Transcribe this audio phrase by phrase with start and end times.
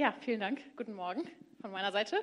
[0.00, 0.60] Ja, vielen Dank.
[0.76, 1.28] Guten Morgen
[1.60, 2.18] von meiner Seite.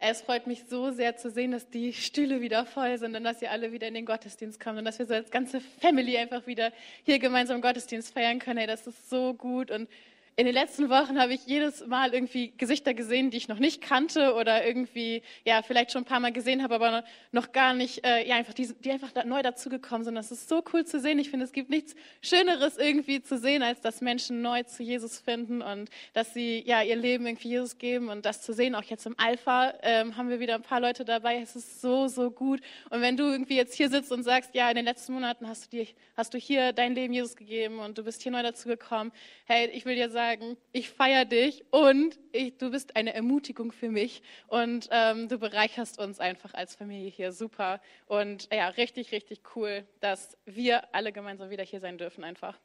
[0.00, 3.40] Es freut mich so sehr zu sehen, dass die Stühle wieder voll sind und dass
[3.40, 6.48] ihr alle wieder in den Gottesdienst kommt und dass wir so als ganze Family einfach
[6.48, 6.72] wieder
[7.04, 8.58] hier gemeinsam Gottesdienst feiern können.
[8.58, 9.88] Hey, das ist so gut und
[10.36, 13.82] in den letzten Wochen habe ich jedes Mal irgendwie Gesichter gesehen, die ich noch nicht
[13.82, 18.06] kannte oder irgendwie, ja, vielleicht schon ein paar Mal gesehen habe, aber noch gar nicht,
[18.06, 20.14] äh, ja, einfach die, die einfach da neu dazugekommen sind.
[20.14, 21.18] Das ist so cool zu sehen.
[21.18, 25.18] Ich finde, es gibt nichts Schöneres irgendwie zu sehen, als dass Menschen neu zu Jesus
[25.18, 28.74] finden und dass sie, ja, ihr Leben irgendwie Jesus geben und das zu sehen.
[28.74, 31.42] Auch jetzt im Alpha ähm, haben wir wieder ein paar Leute dabei.
[31.42, 32.60] Es ist so, so gut.
[32.88, 35.66] Und wenn du irgendwie jetzt hier sitzt und sagst, ja, in den letzten Monaten hast
[35.66, 39.12] du dir, hast du hier dein Leben Jesus gegeben und du bist hier neu dazugekommen.
[39.44, 43.72] Hey, ich will dir sagen, sagen, ich feiere dich und ich, du bist eine Ermutigung
[43.72, 47.80] für mich und ähm, du bereicherst uns einfach als Familie hier super.
[48.06, 52.60] Und ja, richtig, richtig cool, dass wir alle gemeinsam wieder hier sein dürfen einfach.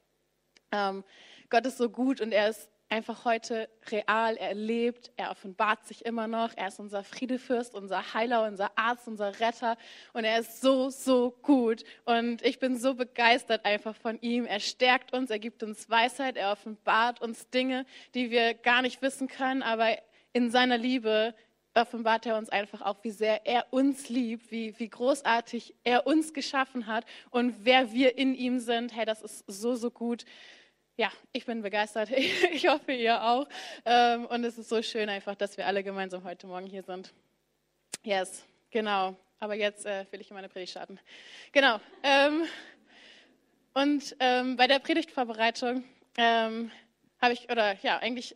[0.71, 1.03] Ähm,
[1.49, 6.05] Gott ist so gut und er ist einfach heute real, er lebt, er offenbart sich
[6.05, 9.77] immer noch, er ist unser Friedefürst, unser Heiler, unser Arzt, unser Retter
[10.13, 14.45] und er ist so, so gut und ich bin so begeistert einfach von ihm.
[14.45, 19.01] Er stärkt uns, er gibt uns Weisheit, er offenbart uns Dinge, die wir gar nicht
[19.01, 19.97] wissen können, aber
[20.33, 21.33] in seiner Liebe
[21.73, 26.33] offenbart er uns einfach auch, wie sehr er uns liebt, wie, wie großartig er uns
[26.33, 28.95] geschaffen hat und wer wir in ihm sind.
[28.95, 30.25] Hey, das ist so, so gut
[30.97, 32.09] ja, ich bin begeistert.
[32.51, 33.47] Ich hoffe, ihr auch.
[33.85, 37.13] Ähm, und es ist so schön einfach, dass wir alle gemeinsam heute Morgen hier sind.
[38.03, 39.15] Yes, genau.
[39.39, 40.99] Aber jetzt äh, will ich in meine Predigt starten.
[41.51, 41.79] Genau.
[42.01, 42.43] Ähm,
[43.73, 45.83] und ähm, bei der Predigtvorbereitung
[46.17, 48.35] habe ich, oder ja, eigentlich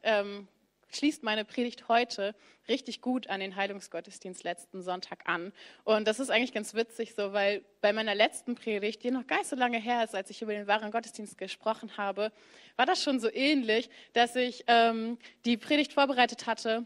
[0.95, 2.35] schließt meine Predigt heute
[2.67, 5.51] richtig gut an den Heilungsgottesdienst letzten Sonntag an.
[5.83, 9.39] Und das ist eigentlich ganz witzig so, weil bei meiner letzten Predigt, die noch gar
[9.39, 12.31] nicht so lange her ist, als ich über den wahren Gottesdienst gesprochen habe,
[12.75, 16.85] war das schon so ähnlich, dass ich ähm, die Predigt vorbereitet hatte.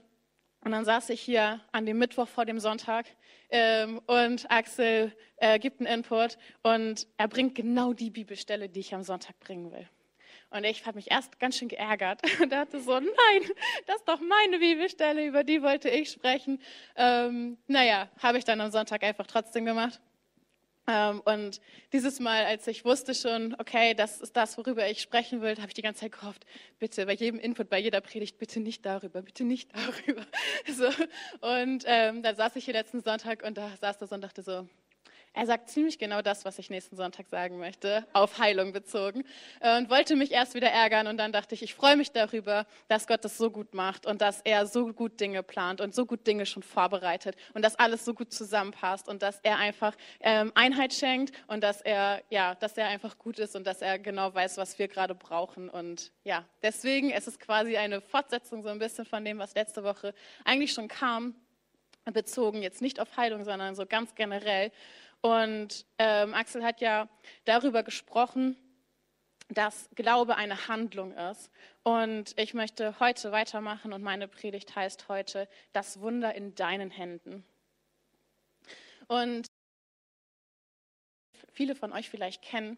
[0.62, 3.06] Und dann saß ich hier an dem Mittwoch vor dem Sonntag
[3.50, 8.96] ähm, und Axel äh, gibt einen Input und er bringt genau die Bibelstelle, die ich
[8.96, 9.88] am Sonntag bringen will.
[10.50, 13.50] Und ich habe mich erst ganz schön geärgert und dachte so, nein,
[13.88, 16.62] das ist doch meine Bibelstelle, über die wollte ich sprechen.
[16.96, 20.00] Ähm, naja, habe ich dann am Sonntag einfach trotzdem gemacht.
[20.88, 21.62] Ähm, und
[21.94, 25.68] dieses Mal, als ich wusste schon, okay, das ist das, worüber ich sprechen will, habe
[25.68, 26.46] ich die ganze Zeit gehofft,
[26.78, 29.72] bitte bei jedem Input, bei jeder Predigt, bitte nicht darüber, bitte nicht
[30.06, 30.26] darüber.
[30.72, 30.88] So.
[31.42, 34.44] Und ähm, da saß ich hier letzten Sonntag und da saß da so und dachte
[34.44, 34.68] so,
[35.36, 39.24] er sagt ziemlich genau das, was ich nächsten Sonntag sagen möchte, auf Heilung bezogen.
[39.60, 42.66] Äh, und wollte mich erst wieder ärgern und dann dachte ich, ich freue mich darüber,
[42.88, 46.06] dass Gott das so gut macht und dass er so gut Dinge plant und so
[46.06, 50.52] gut Dinge schon vorbereitet und dass alles so gut zusammenpasst und dass er einfach ähm,
[50.56, 54.34] Einheit schenkt und dass er, ja, dass er einfach gut ist und dass er genau
[54.34, 55.70] weiß, was wir gerade brauchen.
[55.70, 59.56] Und ja, deswegen es ist es quasi eine Fortsetzung so ein bisschen von dem, was
[59.56, 60.14] letzte Woche
[60.44, 61.36] eigentlich schon kam,
[62.06, 64.72] bezogen jetzt nicht auf Heilung, sondern so ganz generell.
[65.26, 67.10] Und ähm, Axel hat ja
[67.46, 68.56] darüber gesprochen,
[69.50, 71.50] dass Glaube eine Handlung ist.
[71.82, 77.44] Und ich möchte heute weitermachen und meine Predigt heißt heute Das Wunder in deinen Händen.
[79.08, 79.48] Und
[81.54, 82.78] viele von euch vielleicht kennen,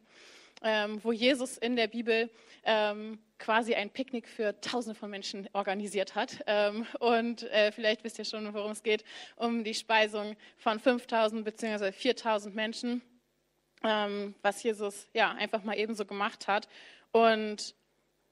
[0.62, 2.30] ähm, wo Jesus in der Bibel
[2.63, 6.44] ähm, quasi ein Picknick für Tausende von Menschen organisiert hat.
[6.48, 9.03] Ähm, und äh, vielleicht wisst ihr schon, worum es geht,
[9.36, 11.92] um die Speisung von 5000 bzw.
[11.92, 13.02] 4000 Menschen,
[13.84, 16.68] ähm, was Jesus ja einfach mal ebenso gemacht hat.
[17.12, 17.75] Und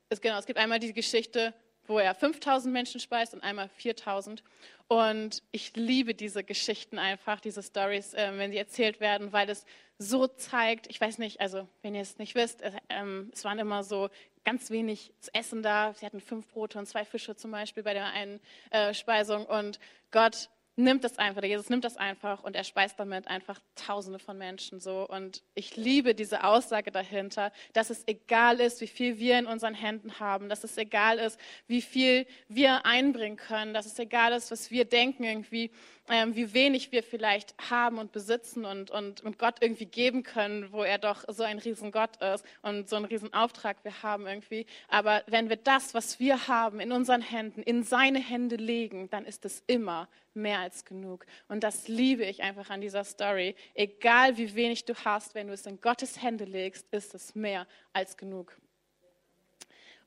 [0.10, 1.54] es, genau, es gibt einmal die Geschichte,
[1.88, 4.44] wo er 5000 Menschen speist und einmal 4000.
[4.88, 9.66] Und ich liebe diese Geschichten einfach, diese Stories, äh, wenn sie erzählt werden, weil es
[9.97, 13.59] so zeigt, ich weiß nicht, also wenn ihr es nicht wisst, äh, ähm, es waren
[13.59, 14.09] immer so
[14.44, 15.94] ganz wenig zu essen da.
[15.94, 19.45] Sie hatten fünf Brote und zwei Fische zum Beispiel bei der einen äh, Speisung.
[19.45, 19.79] Und
[20.12, 24.19] Gott nimmt das einfach, der Jesus nimmt das einfach und er speist damit einfach Tausende
[24.19, 25.08] von Menschen so.
[25.08, 29.74] Und ich liebe diese Aussage dahinter, dass es egal ist, wie viel wir in unseren
[29.74, 34.51] Händen haben, dass es egal ist, wie viel wir einbringen können, dass es egal ist,
[34.51, 35.72] was wir denken irgendwie,
[36.10, 40.72] ähm, wie wenig wir vielleicht haben und besitzen und, und, und Gott irgendwie geben können,
[40.72, 44.66] wo er doch so ein Riesengott ist und so einen Riesenauftrag wir haben irgendwie.
[44.88, 49.25] Aber wenn wir das, was wir haben, in unseren Händen, in seine Hände legen, dann
[49.25, 51.25] ist es immer mehr als genug.
[51.47, 53.56] Und das liebe ich einfach an dieser Story.
[53.75, 57.67] Egal wie wenig du hast, wenn du es in Gottes Hände legst, ist es mehr
[57.94, 58.57] als genug.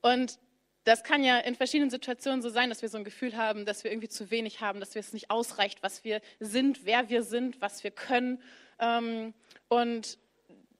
[0.01, 0.37] Und
[0.83, 3.83] das kann ja in verschiedenen Situationen so sein, dass wir so ein Gefühl haben, dass
[3.83, 7.61] wir irgendwie zu wenig haben, dass es nicht ausreicht, was wir sind, wer wir sind,
[7.61, 8.41] was wir können.
[8.79, 9.33] Ähm,
[9.67, 10.17] und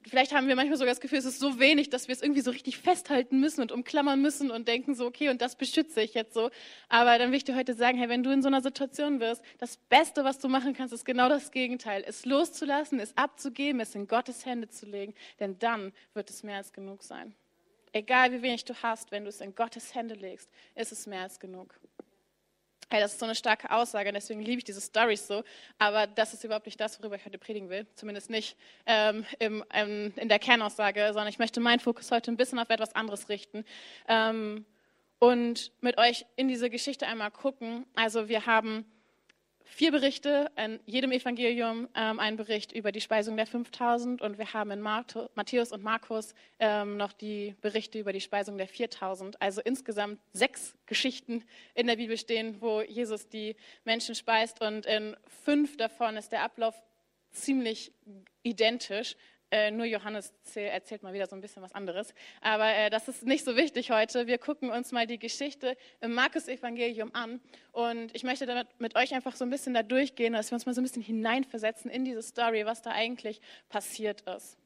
[0.07, 2.42] vielleicht haben wir manchmal sogar das Gefühl, es ist so wenig, dass wir es irgendwie
[2.42, 6.13] so richtig festhalten müssen und umklammern müssen und denken so, okay, und das beschütze ich
[6.13, 6.50] jetzt so.
[6.88, 9.42] Aber dann will ich dir heute sagen, hey, wenn du in so einer Situation wirst,
[9.57, 12.04] das Beste, was du machen kannst, ist genau das Gegenteil.
[12.06, 16.57] Es loszulassen, es abzugeben, es in Gottes Hände zu legen, denn dann wird es mehr
[16.57, 17.36] als genug sein.
[17.92, 21.22] Egal wie wenig du hast, wenn du es in Gottes Hände legst, ist es mehr
[21.22, 21.80] als genug.
[22.91, 25.44] Hey, das ist so eine starke Aussage, deswegen liebe ich diese Stories so.
[25.77, 27.86] Aber das ist überhaupt nicht das, worüber ich heute predigen will.
[27.94, 28.57] Zumindest nicht
[28.88, 32.71] ähm, im, ähm, in der Kernaussage, sondern ich möchte meinen Fokus heute ein bisschen auf
[32.71, 33.63] etwas anderes richten.
[34.07, 34.65] Ähm,
[35.19, 37.86] und mit euch in diese Geschichte einmal gucken.
[37.94, 38.86] Also wir haben
[39.69, 44.54] vier Berichte, in jedem Evangelium ähm, ein Bericht über die Speisung der 5000 und wir
[44.54, 49.42] haben in Matthäus und Markus ähm, noch die Berichte über die Speisung der 4000.
[49.42, 51.44] Also insgesamt sechs Geschichten
[51.75, 53.56] in der Bibel stehen, wo Jesus die
[53.86, 56.75] Menschen speist und in fünf davon ist der Ablauf
[57.31, 57.94] ziemlich
[58.44, 59.15] identisch.
[59.51, 62.13] Äh, nur Johannes erzählt mal wieder so ein bisschen was anderes.
[62.42, 64.28] Aber äh, das ist nicht so wichtig heute.
[64.28, 67.42] Wir gucken uns mal die Geschichte im Markus-Evangelium an.
[67.72, 70.66] Und ich möchte damit mit euch einfach so ein bisschen da durchgehen, dass wir uns
[70.68, 74.57] mal so ein bisschen hineinversetzen in diese Story, was da eigentlich passiert ist.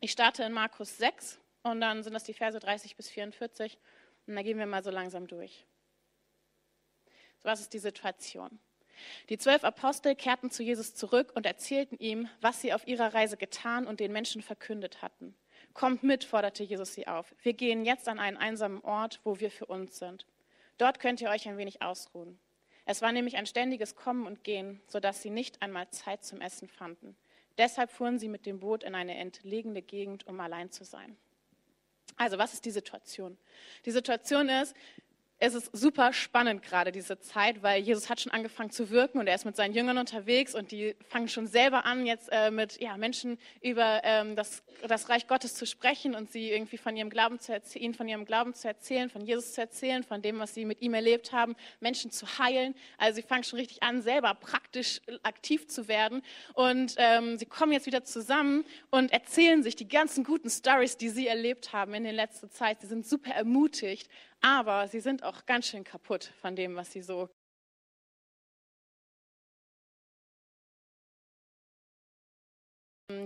[0.00, 3.78] Ich starte in Markus 6 und dann sind das die Verse 30 bis 44.
[4.26, 5.64] Und da gehen wir mal so langsam durch.
[7.38, 8.58] So, was ist die Situation?
[9.28, 13.36] Die zwölf Apostel kehrten zu Jesus zurück und erzählten ihm, was sie auf ihrer Reise
[13.36, 15.34] getan und den Menschen verkündet hatten.
[15.74, 17.34] Kommt mit, forderte Jesus sie auf.
[17.42, 20.26] Wir gehen jetzt an einen einsamen Ort, wo wir für uns sind.
[20.78, 22.38] Dort könnt ihr euch ein wenig ausruhen.
[22.84, 26.68] Es war nämlich ein ständiges Kommen und Gehen, sodass sie nicht einmal Zeit zum Essen
[26.68, 27.16] fanden.
[27.58, 31.16] Deshalb fuhren sie mit dem Boot in eine entlegene Gegend, um allein zu sein.
[32.16, 33.38] Also, was ist die Situation?
[33.84, 34.74] Die Situation ist,
[35.44, 39.26] es ist super spannend gerade diese Zeit, weil Jesus hat schon angefangen zu wirken und
[39.26, 42.80] er ist mit seinen Jüngern unterwegs und die fangen schon selber an, jetzt äh, mit
[42.80, 47.10] ja, Menschen über ähm, das, das Reich Gottes zu sprechen und sie irgendwie von ihrem
[47.10, 50.54] Glauben zu erzählen, von ihrem Glauben zu erzählen, von Jesus zu erzählen, von dem, was
[50.54, 52.76] sie mit ihm erlebt haben, Menschen zu heilen.
[52.96, 56.22] Also sie fangen schon richtig an, selber praktisch aktiv zu werden
[56.54, 61.08] und ähm, sie kommen jetzt wieder zusammen und erzählen sich die ganzen guten Stories, die
[61.08, 62.80] sie erlebt haben in der letzten Zeit.
[62.80, 64.08] Sie sind super ermutigt
[64.42, 67.30] aber sie sind auch ganz schön kaputt von dem, was sie so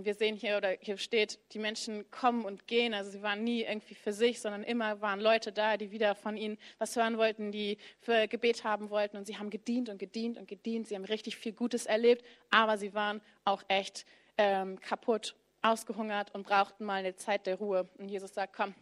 [0.02, 2.92] Wir sehen hier oder hier steht, die Menschen kommen und gehen.
[2.94, 6.36] Also sie waren nie irgendwie für sich, sondern immer waren Leute da, die wieder von
[6.36, 9.16] ihnen was hören wollten, die für Gebet haben wollten.
[9.16, 10.88] Und sie haben gedient und gedient und gedient.
[10.88, 14.06] Sie haben richtig viel Gutes erlebt, aber sie waren auch echt
[14.38, 17.88] ähm, kaputt, ausgehungert und brauchten mal eine Zeit der Ruhe.
[17.98, 18.74] Und Jesus sagt, komm,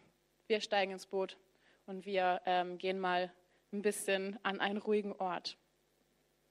[0.47, 1.37] wir steigen ins Boot
[1.85, 3.31] und wir ähm, gehen mal
[3.71, 5.57] ein bisschen an einen ruhigen Ort.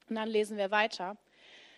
[0.09, 1.17] Und dann lesen wir weiter.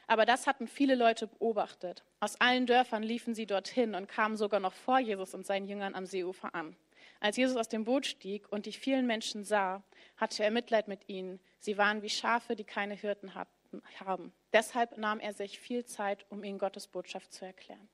[0.08, 2.04] Aber das hatten viele Leute beobachtet.
[2.20, 5.94] Aus allen Dörfern liefen sie dorthin und kamen sogar noch vor Jesus und seinen Jüngern
[5.94, 6.76] am Seeufer an.
[7.18, 9.82] Als Jesus aus dem Boot stieg und die vielen Menschen sah,
[10.16, 11.40] hatte er Mitleid mit ihnen.
[11.58, 14.32] Sie waren wie Schafe, die keine Hirten hatten, haben.
[14.52, 17.88] Deshalb nahm er sich viel Zeit, um ihnen Gottes Botschaft zu erklären.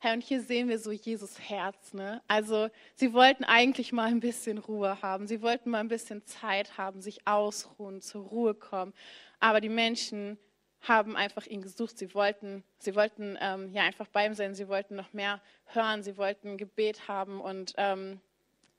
[0.00, 1.92] Herr, und hier sehen wir so Jesus Herz.
[1.92, 2.22] Ne?
[2.28, 5.26] Also sie wollten eigentlich mal ein bisschen Ruhe haben.
[5.26, 8.94] Sie wollten mal ein bisschen Zeit haben, sich ausruhen, zur Ruhe kommen.
[9.40, 10.38] Aber die Menschen
[10.82, 11.98] haben einfach ihn gesucht.
[11.98, 14.54] Sie wollten, sie wollten ähm, ja einfach bei ihm sein.
[14.54, 16.04] Sie wollten noch mehr hören.
[16.04, 17.40] Sie wollten Gebet haben.
[17.40, 18.20] Und ähm,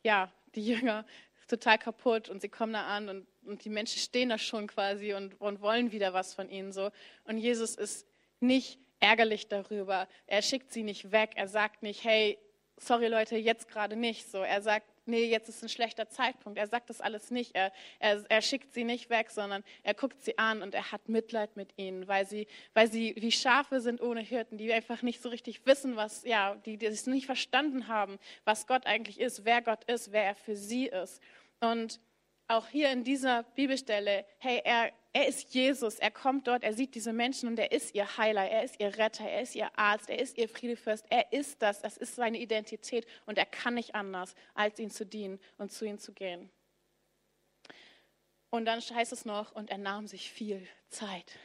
[0.03, 1.05] ja, die Jünger
[1.49, 5.13] total kaputt und sie kommen da an und, und die Menschen stehen da schon quasi
[5.13, 6.91] und, und wollen wieder was von ihnen so.
[7.25, 8.07] Und Jesus ist
[8.39, 10.07] nicht ärgerlich darüber.
[10.27, 11.31] Er schickt sie nicht weg.
[11.35, 12.37] Er sagt nicht, hey,
[12.77, 14.29] sorry Leute, jetzt gerade nicht.
[14.29, 16.57] So, er sagt, nee, jetzt ist ein schlechter Zeitpunkt.
[16.57, 17.55] Er sagt das alles nicht.
[17.55, 21.09] Er, er, er schickt sie nicht weg, sondern er guckt sie an und er hat
[21.09, 25.21] Mitleid mit ihnen, weil sie, weil sie wie Schafe sind ohne Hirten, die einfach nicht
[25.21, 29.45] so richtig wissen, was, ja, die, die es nicht verstanden haben, was Gott eigentlich ist,
[29.45, 31.21] wer Gott ist, wer er für sie ist.
[31.59, 31.99] Und
[32.49, 36.95] auch hier in dieser Bibelstelle, hey, er, er ist Jesus, er kommt dort, er sieht
[36.95, 40.09] diese Menschen und er ist ihr Heiler, er ist ihr Retter, er ist ihr Arzt,
[40.09, 43.93] er ist ihr Friedefürst, er ist das, das ist seine Identität und er kann nicht
[43.93, 46.49] anders, als ihn zu dienen und zu ihm zu gehen.
[48.49, 51.37] Und dann heißt es noch, und er nahm sich viel Zeit.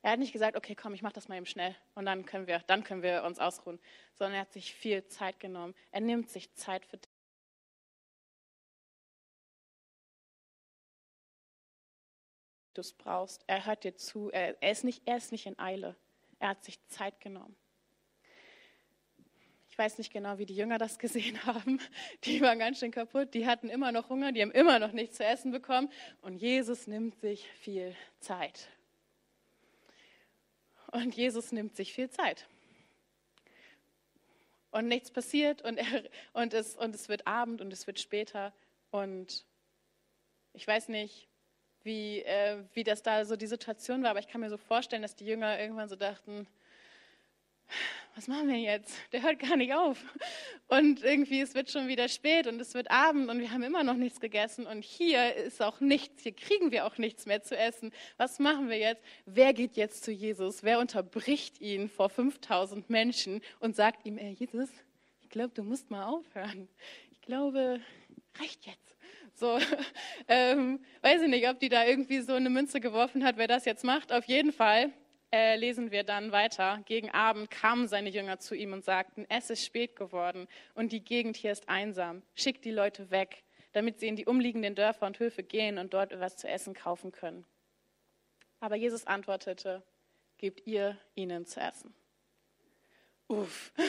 [0.00, 2.46] Er hat nicht gesagt, okay, komm, ich mache das mal eben schnell und dann können
[2.46, 3.78] wir, dann können wir uns ausruhen,
[4.14, 5.74] sondern er hat sich viel Zeit genommen.
[5.90, 6.98] Er nimmt sich Zeit für
[12.78, 13.44] du es brauchst.
[13.46, 14.30] Er hört dir zu.
[14.30, 15.96] Er, er, ist nicht, er ist nicht in Eile.
[16.38, 17.56] Er hat sich Zeit genommen.
[19.68, 21.80] Ich weiß nicht genau, wie die Jünger das gesehen haben.
[22.24, 23.34] Die waren ganz schön kaputt.
[23.34, 24.32] Die hatten immer noch Hunger.
[24.32, 25.90] Die haben immer noch nichts zu essen bekommen.
[26.22, 28.68] Und Jesus nimmt sich viel Zeit.
[30.92, 32.46] Und Jesus nimmt sich viel Zeit.
[34.70, 38.52] Und nichts passiert und, er, und, es, und es wird Abend und es wird später.
[38.90, 39.44] Und
[40.52, 41.28] ich weiß nicht,
[41.82, 45.02] wie, äh, wie das da so die Situation war, aber ich kann mir so vorstellen,
[45.02, 46.46] dass die Jünger irgendwann so dachten,
[48.14, 48.96] was machen wir jetzt?
[49.12, 50.04] Der hört gar nicht auf.
[50.66, 53.84] Und irgendwie, es wird schon wieder spät und es wird Abend und wir haben immer
[53.84, 57.56] noch nichts gegessen und hier ist auch nichts, hier kriegen wir auch nichts mehr zu
[57.56, 57.92] essen.
[58.16, 59.02] Was machen wir jetzt?
[59.24, 60.62] Wer geht jetzt zu Jesus?
[60.62, 64.68] Wer unterbricht ihn vor 5000 Menschen und sagt ihm, ey, Jesus,
[65.22, 66.68] ich glaube, du musst mal aufhören.
[67.12, 67.80] Ich glaube,
[68.40, 68.96] reicht jetzt.
[69.38, 69.56] So,
[70.28, 73.64] ähm, weiß ich nicht, ob die da irgendwie so eine Münze geworfen hat, wer das
[73.66, 74.12] jetzt macht.
[74.12, 74.92] Auf jeden Fall
[75.30, 76.82] äh, lesen wir dann weiter.
[76.86, 81.04] Gegen Abend kamen seine Jünger zu ihm und sagten, es ist spät geworden und die
[81.04, 82.22] Gegend hier ist einsam.
[82.34, 86.10] Schickt die Leute weg, damit sie in die umliegenden Dörfer und Höfe gehen und dort
[86.10, 87.44] etwas zu essen kaufen können.
[88.58, 89.84] Aber Jesus antwortete,
[90.36, 91.94] gebt ihr ihnen zu essen.
[93.28, 93.72] Uff.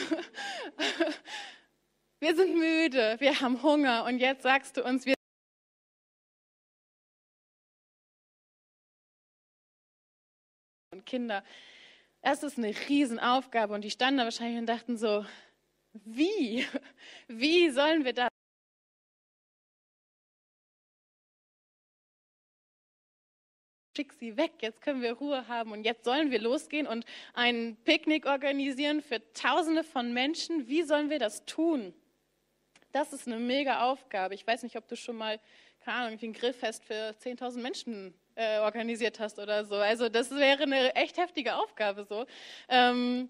[2.20, 5.14] Wir sind müde, wir haben Hunger und jetzt sagst du uns, wir
[11.10, 11.42] Kinder.
[12.22, 15.26] Das ist eine Riesenaufgabe und die standen da wahrscheinlich und dachten so,
[15.92, 16.64] wie?
[17.28, 18.28] Wie sollen wir das?
[23.96, 27.76] Schick sie weg, jetzt können wir Ruhe haben und jetzt sollen wir losgehen und ein
[27.84, 30.68] Picknick organisieren für Tausende von Menschen.
[30.68, 31.92] Wie sollen wir das tun?
[32.92, 34.34] Das ist eine mega Aufgabe.
[34.34, 35.40] Ich weiß nicht, ob du schon mal,
[35.80, 39.74] keine Ahnung, ein Grillfest für 10.000 Menschen äh, organisiert hast oder so.
[39.76, 42.24] Also das wäre eine echt heftige Aufgabe so.
[42.68, 43.28] Ähm,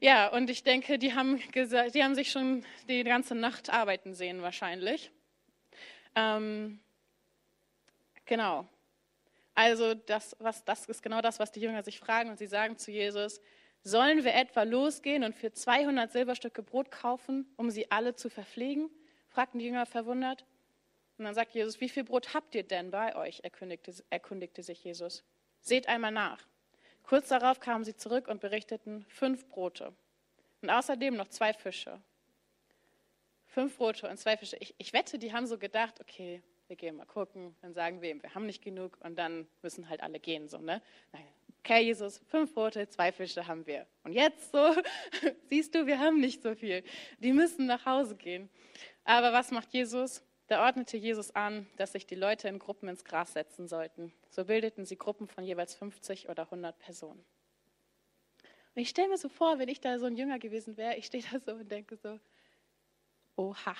[0.00, 4.14] ja, und ich denke, die haben, gesagt, die haben sich schon die ganze Nacht arbeiten
[4.14, 5.12] sehen wahrscheinlich.
[6.16, 6.80] Ähm,
[8.26, 8.66] genau.
[9.54, 12.76] Also das, was, das ist genau das, was die Jünger sich fragen und sie sagen
[12.76, 13.40] zu Jesus,
[13.84, 18.90] sollen wir etwa losgehen und für 200 Silberstücke Brot kaufen, um sie alle zu verpflegen?
[19.28, 20.44] fragten die Jünger verwundert.
[21.22, 23.44] Und dann sagt Jesus, wie viel Brot habt ihr denn bei euch?
[23.44, 25.22] Erkundigte, erkundigte sich Jesus.
[25.60, 26.44] Seht einmal nach.
[27.04, 29.94] Kurz darauf kamen sie zurück und berichteten fünf Brote
[30.62, 32.00] und außerdem noch zwei Fische.
[33.46, 34.56] Fünf Brote und zwei Fische.
[34.58, 38.10] Ich, ich wette, die haben so gedacht, okay, wir gehen mal gucken, dann sagen wir
[38.10, 40.48] ihm, wir haben nicht genug und dann müssen halt alle gehen.
[40.48, 40.82] So, ne?
[41.12, 41.28] Nein.
[41.60, 43.86] Okay, Jesus, fünf Brote, zwei Fische haben wir.
[44.02, 44.74] Und jetzt so,
[45.48, 46.82] siehst du, wir haben nicht so viel.
[47.20, 48.50] Die müssen nach Hause gehen.
[49.04, 50.20] Aber was macht Jesus?
[50.52, 54.12] Da ordnete Jesus an, dass sich die Leute in Gruppen ins Gras setzen sollten.
[54.28, 57.24] So bildeten sie Gruppen von jeweils 50 oder 100 Personen.
[58.74, 61.06] Und ich stelle mir so vor, wenn ich da so ein Jünger gewesen wäre, ich
[61.06, 62.20] stehe da so und denke so,
[63.34, 63.74] oha,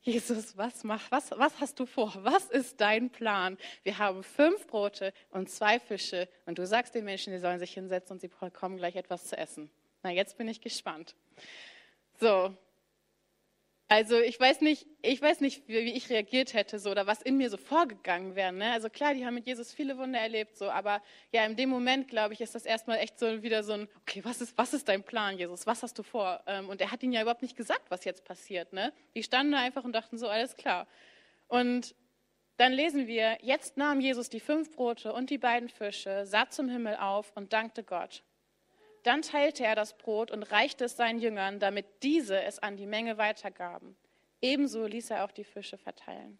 [0.00, 2.14] Jesus, was, mach, was, was hast du vor?
[2.22, 3.58] Was ist dein Plan?
[3.82, 7.74] Wir haben fünf Brote und zwei Fische und du sagst den Menschen, die sollen sich
[7.74, 9.70] hinsetzen und sie bekommen gleich etwas zu essen.
[10.02, 11.14] Na, jetzt bin ich gespannt.
[12.20, 12.56] So,
[13.92, 17.36] also ich weiß nicht, ich weiß nicht, wie, ich reagiert hätte so oder was in
[17.36, 18.50] mir so vorgegangen wäre.
[18.50, 18.72] Ne?
[18.72, 22.08] Also klar, die haben mit Jesus viele Wunder erlebt, so, aber ja, in dem Moment
[22.08, 24.88] glaube ich, ist das erstmal echt so wieder so ein, okay, was ist, was ist
[24.88, 25.66] dein Plan, Jesus?
[25.66, 26.42] Was hast du vor?
[26.46, 28.72] Ähm, und er hat ihnen ja überhaupt nicht gesagt, was jetzt passiert.
[28.72, 28.94] Ne?
[29.14, 30.86] Die standen da einfach und dachten so, alles klar.
[31.48, 31.94] Und
[32.56, 36.70] dann lesen wir, jetzt nahm Jesus die fünf Brote und die beiden Fische, sah zum
[36.70, 38.22] Himmel auf und dankte Gott.
[39.02, 42.86] Dann teilte er das Brot und reichte es seinen Jüngern, damit diese es an die
[42.86, 43.96] Menge weitergaben.
[44.40, 46.38] Ebenso ließ er auch die Fische verteilen.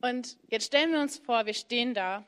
[0.00, 2.26] Und jetzt stellen wir uns vor, wir stehen da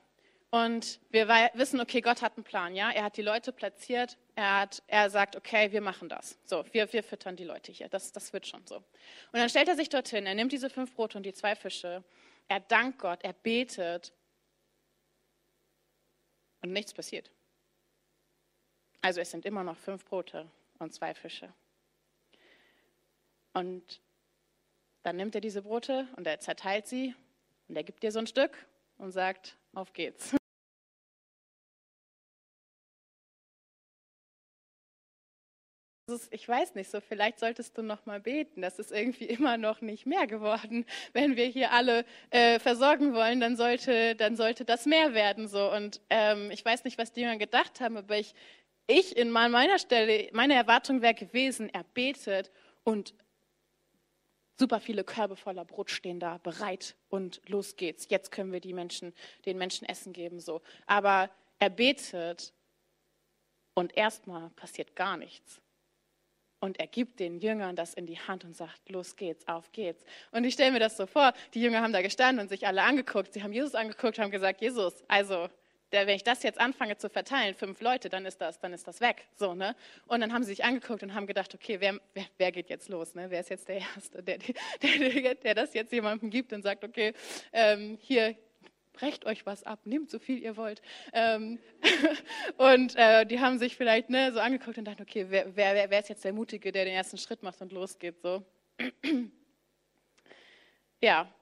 [0.51, 2.91] und wir wissen, okay, Gott hat einen Plan, ja?
[2.91, 6.39] Er hat die Leute platziert, er, hat, er sagt, okay, wir machen das.
[6.45, 8.77] So, wir, wir füttern die Leute hier, das, das wird schon so.
[8.77, 8.85] Und
[9.33, 12.03] dann stellt er sich dorthin, er nimmt diese fünf Brote und die zwei Fische,
[12.49, 14.15] er dankt Gott, er betet
[16.63, 17.31] und nichts passiert.
[19.03, 21.53] Also es sind immer noch fünf Brote und zwei Fische.
[23.55, 24.01] Und
[25.03, 27.15] dann nimmt er diese Brote und er zerteilt sie
[27.69, 28.67] und er gibt dir so ein Stück
[28.99, 30.35] und sagt, auf geht's.
[36.31, 38.63] Ich weiß nicht so, vielleicht solltest du noch mal beten.
[38.63, 40.87] Das ist irgendwie immer noch nicht mehr geworden.
[41.13, 45.73] Wenn wir hier alle äh, versorgen wollen, dann sollte, dann sollte das mehr werden so.
[45.73, 48.35] Und ähm, ich weiß nicht, was die Jünger gedacht haben, aber ich
[48.87, 52.51] ich in meiner Stelle, meine Erwartung wäre gewesen, er betet
[52.85, 53.15] und
[54.59, 58.07] super viele Körbe voller Brot stehen da bereit und los geht's.
[58.09, 59.13] Jetzt können wir die Menschen,
[59.45, 60.63] den Menschen Essen geben, so.
[60.87, 62.53] Aber er betet
[63.75, 65.61] und erstmal passiert gar nichts.
[66.59, 70.05] Und er gibt den Jüngern das in die Hand und sagt, los geht's, auf geht's.
[70.31, 72.83] Und ich stelle mir das so vor, die Jünger haben da gestanden und sich alle
[72.83, 73.35] angeguckt.
[73.35, 75.51] Sie haben Jesus angeguckt, haben gesagt, Jesus, also
[75.93, 78.87] der, wenn ich das jetzt anfange zu verteilen, fünf Leute, dann ist das, dann ist
[78.89, 79.27] das weg.
[79.37, 79.77] So, ne?
[80.07, 82.89] Und dann haben sie sich angeguckt und haben gedacht, okay, wer, wer, wer geht jetzt
[82.89, 83.15] los?
[83.15, 83.31] Ne?
[83.31, 84.39] Wer ist jetzt der Erste, der,
[84.83, 87.13] der, der, das jetzt jemandem gibt und sagt, okay,
[87.53, 88.37] ähm, hier,
[88.93, 90.83] brecht euch was ab, nehmt so viel ihr wollt.
[91.13, 91.59] Ähm,
[92.57, 96.01] und äh, die haben sich vielleicht ne, so angeguckt und dachten, okay, wer, wer, wer
[96.01, 98.21] ist jetzt der Mutige, der den ersten Schritt macht und losgeht?
[98.21, 98.43] So.
[101.01, 101.33] ja,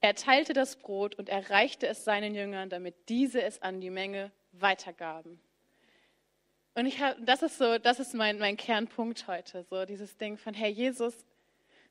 [0.00, 4.30] er teilte das Brot und erreichte es seinen Jüngern, damit diese es an die Menge
[4.52, 5.40] weitergaben.
[6.74, 10.36] Und ich hab, das ist so, das ist mein, mein Kernpunkt heute, so dieses Ding
[10.36, 11.26] von, Herr Jesus,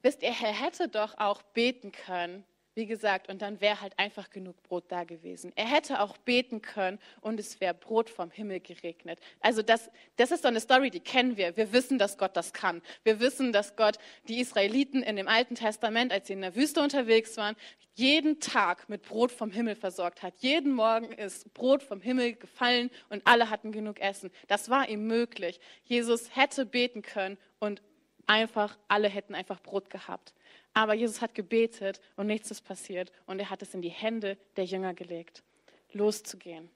[0.01, 2.45] wisst ihr, er hätte doch auch beten können,
[2.77, 5.51] wie gesagt, und dann wäre halt einfach genug Brot da gewesen.
[5.55, 9.19] Er hätte auch beten können und es wäre Brot vom Himmel geregnet.
[9.39, 11.57] Also das, das ist so eine Story, die kennen wir.
[11.57, 12.83] Wir wissen, dass Gott das kann.
[13.03, 16.79] Wir wissen, dass Gott die Israeliten in dem Alten Testament, als sie in der Wüste
[16.79, 17.55] unterwegs waren,
[17.95, 20.35] jeden Tag mit Brot vom Himmel versorgt hat.
[20.37, 24.29] Jeden Morgen ist Brot vom Himmel gefallen und alle hatten genug Essen.
[24.49, 25.59] Das war ihm möglich.
[25.83, 27.81] Jesus hätte beten können und
[28.27, 30.35] einfach, alle hätten einfach Brot gehabt.
[30.77, 34.37] Aber Jesus hat gebetet und nichts ist passiert und er hat es in die Hände
[34.57, 35.41] der Jünger gelegt,
[35.91, 36.69] loszugehen.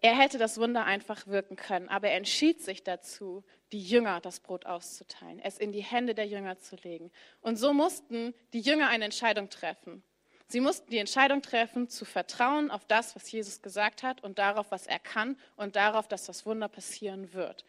[0.00, 4.40] Er hätte das Wunder einfach wirken können, aber er entschied sich dazu, die Jünger das
[4.40, 7.12] Brot auszuteilen, es in die Hände der Jünger zu legen.
[7.40, 10.02] Und so mussten die Jünger eine Entscheidung treffen.
[10.48, 14.72] Sie mussten die Entscheidung treffen, zu vertrauen auf das, was Jesus gesagt hat und darauf,
[14.72, 17.64] was er kann und darauf, dass das Wunder passieren wird.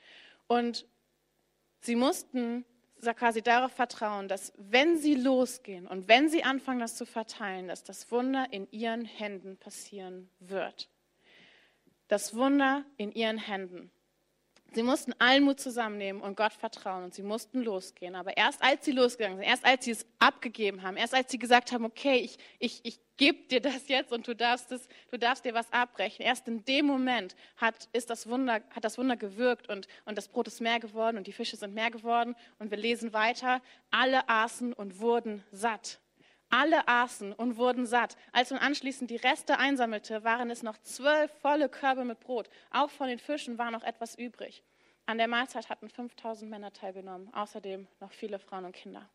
[0.47, 0.87] Und
[1.81, 2.65] sie mussten
[3.13, 7.83] quasi darauf vertrauen, dass wenn sie losgehen und wenn sie anfangen, das zu verteilen, dass
[7.83, 10.89] das Wunder in ihren Händen passieren wird.
[12.07, 13.91] Das Wunder in ihren Händen.
[14.73, 18.15] Sie mussten allen Mut zusammennehmen und Gott vertrauen und sie mussten losgehen.
[18.15, 21.37] Aber erst als sie losgegangen sind, erst als sie es abgegeben haben, erst als sie
[21.37, 25.19] gesagt haben, okay, ich, ich, ich gebe dir das jetzt und du darfst, es, du
[25.19, 29.17] darfst dir was abbrechen, erst in dem Moment hat, ist das Wunder, hat das Wunder
[29.17, 32.35] gewirkt und, und das Brot ist mehr geworden und die Fische sind mehr geworden.
[32.57, 36.00] Und wir lesen weiter, alle aßen und wurden satt.
[36.51, 38.17] Alle aßen und wurden satt.
[38.33, 42.49] Als man anschließend die Reste einsammelte, waren es noch zwölf volle Körbe mit Brot.
[42.69, 44.63] Auch von den Fischen war noch etwas übrig.
[45.05, 49.09] An der Mahlzeit hatten 5000 Männer teilgenommen, außerdem noch viele Frauen und Kinder.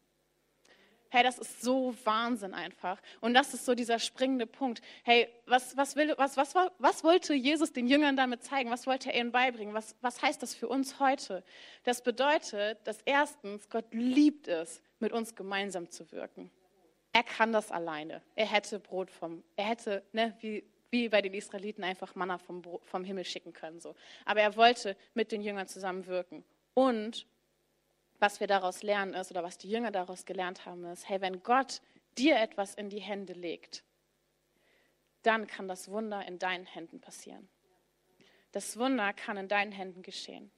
[1.08, 3.00] Hey, das ist so Wahnsinn einfach.
[3.20, 4.82] Und das ist so dieser springende Punkt.
[5.04, 8.70] Hey, was, was, will, was, was, was wollte Jesus den Jüngern damit zeigen?
[8.70, 9.72] Was wollte er ihnen beibringen?
[9.72, 11.44] Was, was heißt das für uns heute?
[11.84, 16.50] Das bedeutet, dass erstens Gott liebt es, mit uns gemeinsam zu wirken.
[17.16, 18.20] Er kann das alleine.
[18.34, 22.62] Er hätte Brot vom, er hätte, ne, wie, wie bei den Israeliten, einfach Manna vom,
[22.82, 23.80] vom Himmel schicken können.
[23.80, 23.94] So.
[24.26, 26.44] Aber er wollte mit den Jüngern zusammenwirken.
[26.74, 27.26] Und
[28.18, 31.42] was wir daraus lernen ist, oder was die Jünger daraus gelernt haben, ist, hey, wenn
[31.42, 31.80] Gott
[32.18, 33.82] dir etwas in die Hände legt,
[35.22, 37.48] dann kann das Wunder in deinen Händen passieren.
[38.52, 40.50] Das Wunder kann in deinen Händen geschehen.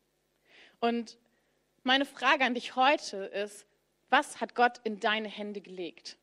[0.81, 1.19] Und
[1.85, 3.65] meine Frage an dich heute ist,
[4.11, 6.19] was hat Gott in deine Hände gelegt?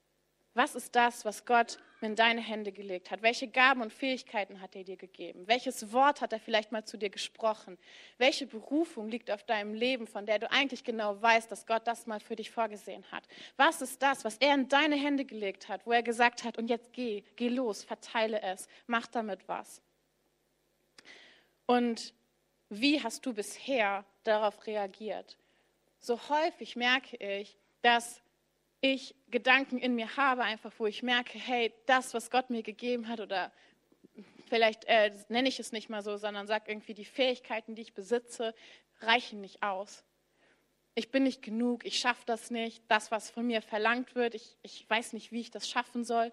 [0.55, 3.21] Was ist das, was Gott in deine Hände gelegt hat?
[3.21, 5.45] Welche Gaben und Fähigkeiten hat er dir gegeben?
[5.47, 7.77] Welches Wort hat er vielleicht mal zu dir gesprochen?
[8.17, 12.07] Welche Berufung liegt auf deinem Leben, von der du eigentlich genau weißt, dass Gott das
[12.07, 13.27] mal für dich vorgesehen hat?
[13.57, 16.69] Was ist das, was er in deine Hände gelegt hat, wo er gesagt hat, und
[16.69, 19.81] jetzt geh, geh los, verteile es, mach damit was?
[21.65, 22.13] Und
[22.69, 25.37] wie hast du bisher darauf reagiert?
[25.99, 28.21] So häufig merke ich, dass
[28.81, 33.07] ich Gedanken in mir habe, einfach wo ich merke, hey, das, was Gott mir gegeben
[33.07, 33.51] hat, oder
[34.47, 37.93] vielleicht äh, nenne ich es nicht mal so, sondern sage irgendwie, die Fähigkeiten, die ich
[37.93, 38.53] besitze,
[38.99, 40.03] reichen nicht aus
[40.97, 44.55] ich bin nicht genug, ich schaffe das nicht, das, was von mir verlangt wird, ich,
[44.63, 46.31] ich weiß nicht, wie ich das schaffen soll.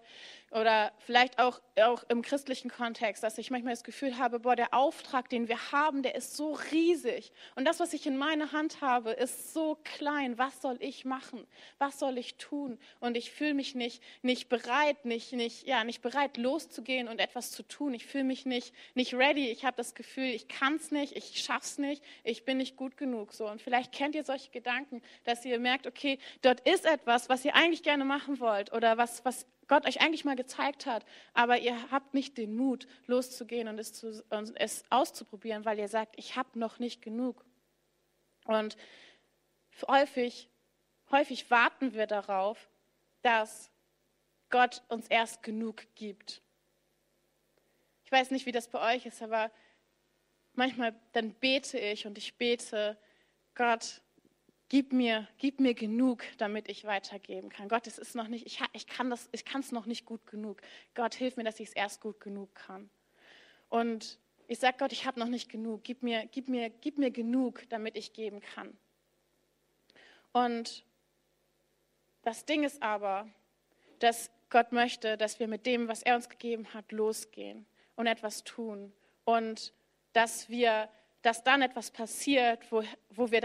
[0.51, 4.73] Oder vielleicht auch, auch im christlichen Kontext, dass ich manchmal das Gefühl habe, boah, der
[4.73, 7.33] Auftrag, den wir haben, der ist so riesig.
[7.55, 10.37] Und das, was ich in meiner Hand habe, ist so klein.
[10.37, 11.45] Was soll ich machen?
[11.79, 12.79] Was soll ich tun?
[13.01, 17.51] Und ich fühle mich nicht, nicht bereit, nicht, nicht, ja, nicht bereit, loszugehen und etwas
[17.51, 17.93] zu tun.
[17.93, 19.49] Ich fühle mich nicht, nicht ready.
[19.49, 22.95] Ich habe das Gefühl, ich kann es nicht, ich schaff's nicht, ich bin nicht gut
[22.95, 23.33] genug.
[23.33, 23.49] So.
[23.49, 27.55] Und vielleicht kennt ihr solche Gedanken, dass ihr merkt, okay, dort ist etwas, was ihr
[27.55, 31.91] eigentlich gerne machen wollt oder was, was Gott euch eigentlich mal gezeigt hat, aber ihr
[31.91, 36.35] habt nicht den Mut, loszugehen und es, zu, und es auszuprobieren, weil ihr sagt, ich
[36.35, 37.43] habe noch nicht genug.
[38.45, 38.77] Und
[39.87, 40.49] häufig,
[41.11, 42.69] häufig warten wir darauf,
[43.21, 43.71] dass
[44.49, 46.41] Gott uns erst genug gibt.
[48.05, 49.49] Ich weiß nicht, wie das bei euch ist, aber
[50.53, 52.97] manchmal dann bete ich und ich bete,
[53.55, 54.01] Gott,
[54.73, 57.67] Gib mir, gib mir genug, damit ich weitergeben kann.
[57.67, 60.25] Gott, es ist noch nicht, ich, ich kann das, ich kann es noch nicht gut
[60.25, 60.63] genug.
[60.95, 62.89] Gott, hilf mir, dass ich es erst gut genug kann.
[63.69, 65.83] Und ich sage Gott, ich habe noch nicht genug.
[65.83, 68.75] Gib mir, gib, mir, gib mir genug, damit ich geben kann.
[70.31, 70.83] Und
[72.23, 73.29] das Ding ist aber,
[73.99, 78.43] dass Gott möchte, dass wir mit dem, was er uns gegeben hat, losgehen und etwas
[78.43, 78.91] tun.
[79.23, 79.71] Und
[80.13, 80.89] dass wir,
[81.21, 83.43] dass dann etwas passiert, wo, wo wir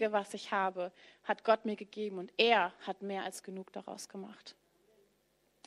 [0.00, 0.92] was ich habe,
[1.24, 4.56] hat Gott mir gegeben und er hat mehr als genug daraus gemacht.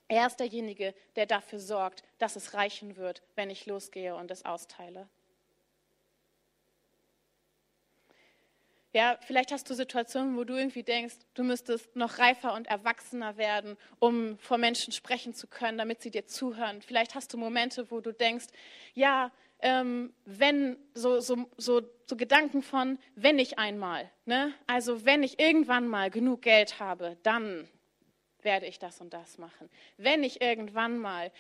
[0.07, 4.43] Er ist derjenige, der dafür sorgt, dass es reichen wird, wenn ich losgehe und es
[4.43, 5.07] austeile.
[8.93, 13.37] Ja, vielleicht hast du Situationen, wo du irgendwie denkst, du müsstest noch reifer und erwachsener
[13.37, 16.81] werden, um vor Menschen sprechen zu können, damit sie dir zuhören.
[16.81, 18.47] Vielleicht hast du Momente, wo du denkst,
[18.93, 24.53] ja, ähm, wenn so, so, so, so, Gedanken von, wenn ich einmal, ne?
[24.67, 27.67] also wenn ich irgendwann mal genug Geld habe, dann
[28.41, 29.69] werde ich das und das machen.
[29.97, 31.31] Wenn ich irgendwann mal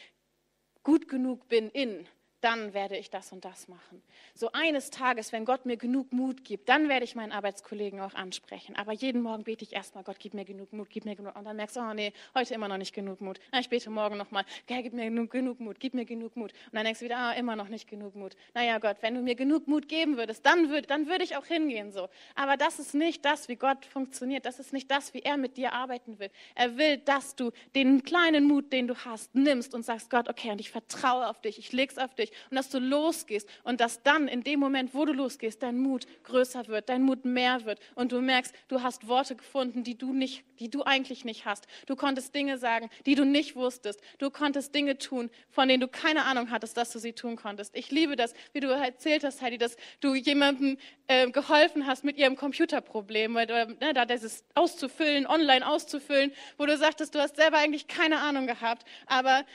[0.83, 2.07] gut genug bin in,
[2.41, 4.01] dann werde ich das und das machen.
[4.33, 8.15] So eines Tages, wenn Gott mir genug Mut gibt, dann werde ich meinen Arbeitskollegen auch
[8.15, 8.75] ansprechen.
[8.75, 11.35] Aber jeden Morgen bete ich erstmal, Gott, gib mir genug Mut, gib mir genug.
[11.35, 13.39] Und dann merkst du, oh nee, heute immer noch nicht genug Mut.
[13.51, 16.51] Na, ich bete morgen nochmal, Herr, gib mir genug, genug Mut, gib mir genug Mut.
[16.51, 18.35] Und dann denkst du wieder, ah, immer noch nicht genug Mut.
[18.53, 21.45] Naja, Gott, wenn du mir genug Mut geben würdest, dann würde dann würd ich auch
[21.45, 22.09] hingehen so.
[22.35, 24.45] Aber das ist nicht das, wie Gott funktioniert.
[24.45, 26.31] Das ist nicht das, wie er mit dir arbeiten will.
[26.55, 30.51] Er will, dass du den kleinen Mut, den du hast, nimmst und sagst, Gott, okay,
[30.51, 34.03] und ich vertraue auf dich, ich leg's auf dich und dass du losgehst und dass
[34.03, 37.79] dann in dem Moment, wo du losgehst, dein Mut größer wird, dein Mut mehr wird
[37.95, 41.67] und du merkst, du hast Worte gefunden, die du nicht, die du eigentlich nicht hast.
[41.85, 44.01] Du konntest Dinge sagen, die du nicht wusstest.
[44.17, 47.75] Du konntest Dinge tun, von denen du keine Ahnung hattest, dass du sie tun konntest.
[47.75, 52.17] Ich liebe das, wie du erzählt hast, Heidi, dass du jemandem äh, geholfen hast mit
[52.17, 57.35] ihrem Computerproblem, weil, äh, ne, da dieses auszufüllen, online auszufüllen, wo du sagtest, du hast
[57.35, 59.45] selber eigentlich keine Ahnung gehabt, aber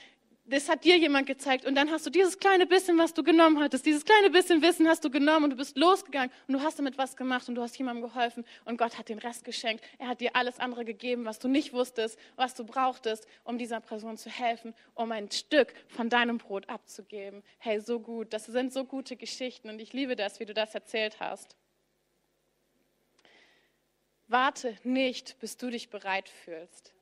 [0.49, 3.61] das hat dir jemand gezeigt und dann hast du dieses kleine bisschen, was du genommen
[3.61, 6.79] hattest, dieses kleine bisschen Wissen hast du genommen und du bist losgegangen und du hast
[6.79, 9.85] damit was gemacht und du hast jemandem geholfen und Gott hat den Rest geschenkt.
[9.99, 13.81] Er hat dir alles andere gegeben, was du nicht wusstest, was du brauchtest, um dieser
[13.81, 17.43] Person zu helfen, um ein Stück von deinem Brot abzugeben.
[17.59, 20.75] Hey, so gut, das sind so gute Geschichten und ich liebe das, wie du das
[20.75, 21.57] erzählt hast.
[24.29, 26.96] Warte nicht, bis du dich bereit fühlst.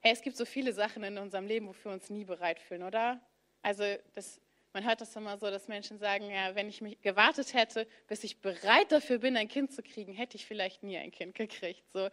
[0.00, 2.82] Hey, es gibt so viele Sachen in unserem Leben, wofür wir uns nie bereit fühlen,
[2.82, 3.20] oder?
[3.62, 4.40] Also das,
[4.72, 8.22] man hört das immer so, dass Menschen sagen, ja, wenn ich mich gewartet hätte, bis
[8.24, 11.82] ich bereit dafür bin, ein Kind zu kriegen, hätte ich vielleicht nie ein Kind gekriegt.
[11.92, 12.08] So.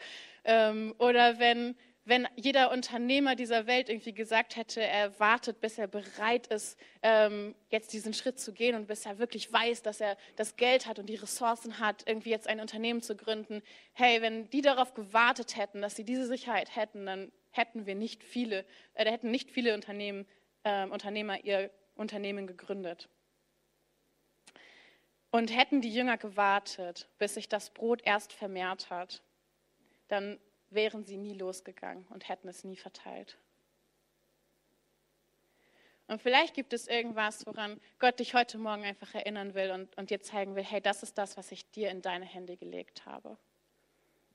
[0.45, 5.87] Ähm, oder wenn, wenn jeder Unternehmer dieser Welt irgendwie gesagt hätte, er wartet, bis er
[5.87, 10.17] bereit ist, ähm, jetzt diesen Schritt zu gehen und bis er wirklich weiß, dass er
[10.35, 13.61] das Geld hat und die Ressourcen hat, irgendwie jetzt ein Unternehmen zu gründen.
[13.91, 18.23] Hey, wenn die darauf gewartet hätten, dass sie diese Sicherheit hätten, dann hätten wir nicht
[18.23, 20.27] viele, äh, hätten nicht viele Unternehmen,
[20.63, 23.07] äh, Unternehmer ihr Unternehmen gegründet.
[25.31, 29.23] Und hätten die Jünger gewartet, bis sich das Brot erst vermehrt hat,
[30.07, 30.39] dann
[30.69, 33.37] wären sie nie losgegangen und hätten es nie verteilt.
[36.07, 40.09] Und vielleicht gibt es irgendwas, woran Gott dich heute Morgen einfach erinnern will und, und
[40.09, 43.37] dir zeigen will, hey, das ist das, was ich dir in deine Hände gelegt habe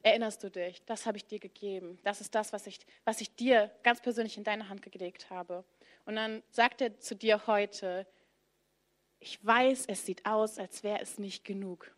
[0.09, 1.99] erinnerst du dich, das habe ich dir gegeben.
[2.05, 5.65] Das ist das, was ich, was ich dir ganz persönlich in deine Hand gelegt habe.
[6.05, 8.07] Und dann sagt er zu dir heute,
[9.21, 11.95] ich weiß, es sieht aus, als wäre es nicht genug,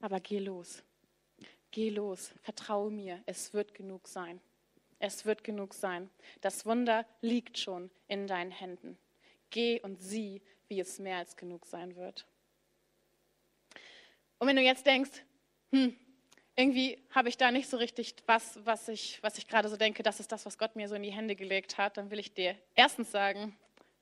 [0.00, 0.82] aber geh los.
[1.70, 4.40] Geh los, vertraue mir, es wird genug sein.
[4.98, 6.10] Es wird genug sein.
[6.40, 8.98] Das Wunder liegt schon in deinen Händen.
[9.48, 12.26] Geh und sieh, wie es mehr als genug sein wird.
[14.38, 15.22] Und wenn du jetzt denkst,
[15.70, 15.96] hm,
[16.56, 20.02] irgendwie habe ich da nicht so richtig was, was ich, was ich gerade so denke,
[20.02, 22.34] das ist das, was Gott mir so in die Hände gelegt hat, dann will ich
[22.34, 23.56] dir erstens sagen,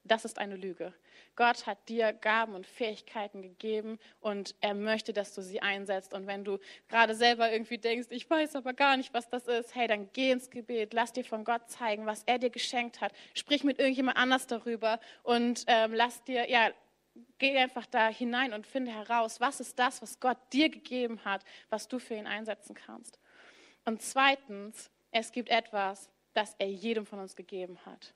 [0.04, 0.92] das ist eine Lüge.
[1.36, 6.12] Gott hat dir Gaben und Fähigkeiten gegeben und er möchte, dass du sie einsetzt.
[6.12, 6.58] Und wenn du
[6.88, 10.32] gerade selber irgendwie denkst, ich weiß aber gar nicht, was das ist, hey, dann geh
[10.32, 13.12] ins Gebet, lass dir von Gott zeigen, was er dir geschenkt hat.
[13.34, 16.70] Sprich mit irgendjemand anders darüber und ähm, lass dir, ja,
[17.38, 21.44] geh einfach da hinein und finde heraus, was ist das, was Gott dir gegeben hat,
[21.70, 23.18] was du für ihn einsetzen kannst.
[23.84, 28.14] Und zweitens, es gibt etwas, das er jedem von uns gegeben hat.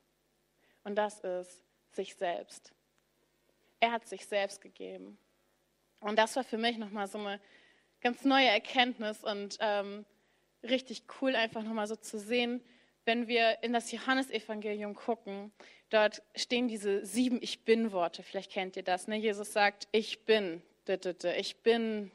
[0.83, 2.73] Und das ist sich selbst.
[3.79, 5.17] Er hat sich selbst gegeben.
[5.99, 7.39] Und das war für mich nochmal so eine
[8.01, 10.05] ganz neue Erkenntnis und ähm,
[10.63, 12.61] richtig cool, einfach nochmal so zu sehen,
[13.05, 15.51] wenn wir in das Johannesevangelium gucken,
[15.93, 18.23] dort stehen diese sieben Ich bin-Worte.
[18.23, 19.07] Vielleicht kennt ihr das.
[19.07, 19.17] Ne?
[19.17, 20.61] Jesus sagt, ich bin,
[21.37, 22.11] ich bin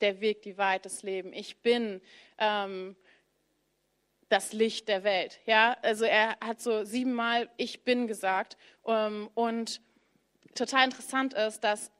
[0.00, 1.32] der Weg, die Wahrheit, das Leben.
[1.32, 2.00] Ich bin
[2.38, 2.96] ähm,
[4.28, 5.40] das Licht der Welt.
[5.46, 8.56] Ja, also er hat so siebenmal Ich bin gesagt.
[8.86, 9.80] Ähm, und
[10.54, 11.90] total interessant ist, dass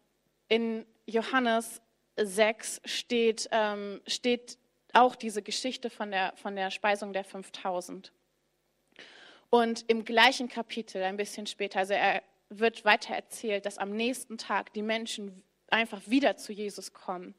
[0.49, 1.83] in Johannes
[2.17, 4.59] 6 steht, ähm, steht
[4.93, 8.13] auch diese Geschichte von der, von der Speisung der 5000.
[9.51, 14.39] Und im gleichen Kapitel, ein bisschen später, also er wird weiter erzählt, dass am nächsten
[14.39, 17.35] Tag die Menschen einfach wieder zu Jesus kommen.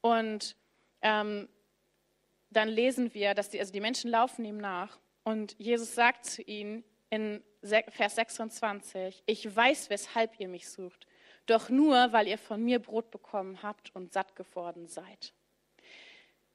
[0.00, 0.56] Und
[1.02, 1.48] ähm,
[2.50, 6.42] dann lesen wir, dass die, also die Menschen laufen ihm nach und Jesus sagt zu
[6.42, 11.06] ihnen in Vers 26, ich weiß, weshalb ihr mich sucht,
[11.46, 15.32] doch nur, weil ihr von mir Brot bekommen habt und satt geworden seid.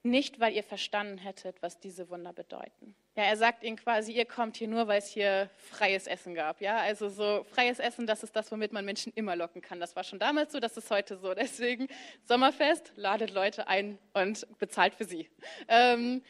[0.05, 2.93] Nicht, weil ihr verstanden hättet, was diese Wunder bedeuten.
[3.15, 6.59] Ja, er sagt ihnen quasi, ihr kommt hier nur, weil es hier freies Essen gab.
[6.59, 9.79] Ja, also so freies Essen, das ist das, womit man Menschen immer locken kann.
[9.79, 11.33] Das war schon damals so, das ist heute so.
[11.33, 11.87] Deswegen
[12.25, 15.29] Sommerfest, ladet Leute ein und bezahlt für sie.
[15.69, 16.21] Ähm,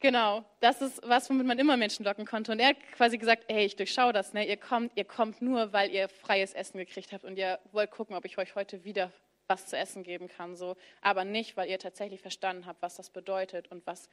[0.00, 2.50] genau, das ist was, womit man immer Menschen locken konnte.
[2.50, 4.32] Und er hat quasi gesagt, hey, ich durchschaue das.
[4.32, 4.44] Ne?
[4.44, 8.16] Ihr kommt, ihr kommt nur, weil ihr freies Essen gekriegt habt und ihr wollt gucken,
[8.16, 9.12] ob ich euch heute wieder
[9.50, 13.10] was zu essen geben kann, so, aber nicht, weil ihr tatsächlich verstanden habt, was das
[13.10, 14.08] bedeutet und was,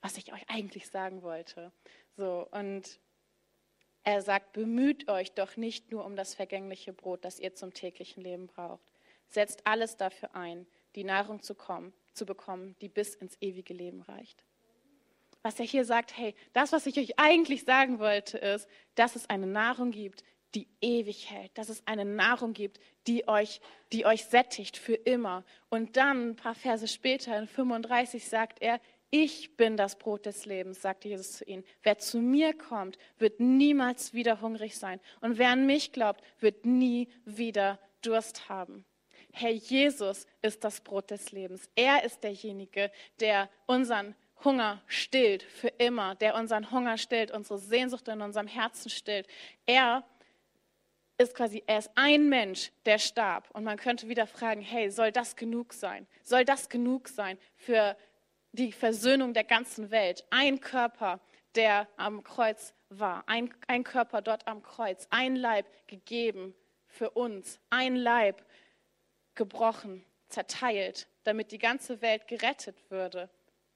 [0.00, 1.72] was ich euch eigentlich sagen wollte.
[2.16, 2.98] So, und
[4.04, 8.22] er sagt, bemüht euch doch nicht nur um das vergängliche Brot, das ihr zum täglichen
[8.22, 8.90] Leben braucht.
[9.28, 14.00] Setzt alles dafür ein, die Nahrung zu, kommen, zu bekommen, die bis ins ewige Leben
[14.00, 14.42] reicht.
[15.42, 19.28] Was er hier sagt, hey, das, was ich euch eigentlich sagen wollte, ist, dass es
[19.28, 23.60] eine Nahrung gibt, die ewig hält, dass es eine Nahrung gibt, die euch,
[23.92, 25.44] die euch sättigt für immer.
[25.68, 28.80] Und dann, ein paar Verse später, in 35, sagt er,
[29.10, 31.64] ich bin das Brot des Lebens, sagte Jesus zu ihnen.
[31.82, 35.00] Wer zu mir kommt, wird niemals wieder hungrig sein.
[35.20, 38.84] Und wer an mich glaubt, wird nie wieder Durst haben.
[39.32, 41.70] Herr Jesus ist das Brot des Lebens.
[41.74, 48.08] Er ist derjenige, der unseren Hunger stillt für immer, der unseren Hunger stillt, unsere Sehnsucht
[48.08, 49.26] in unserem Herzen stillt.
[49.66, 50.17] Er ist
[51.34, 53.50] quasi, er ist ein Mensch, der starb.
[53.52, 56.06] Und man könnte wieder fragen, hey, soll das genug sein?
[56.22, 57.96] Soll das genug sein für
[58.52, 60.24] die Versöhnung der ganzen Welt?
[60.30, 61.20] Ein Körper,
[61.54, 66.54] der am Kreuz war, ein, ein Körper dort am Kreuz, ein Leib gegeben
[66.86, 68.44] für uns, ein Leib
[69.34, 73.28] gebrochen, zerteilt, damit die ganze Welt gerettet würde.